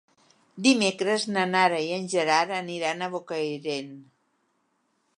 Dimecres 0.67 1.25
na 1.35 1.43
Nara 1.51 1.83
i 1.89 1.93
en 1.99 2.09
Gerard 2.15 2.57
aniran 2.63 3.05
a 3.05 3.13
Bocairent. 3.19 3.97